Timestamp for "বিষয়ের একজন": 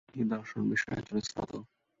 0.71-1.19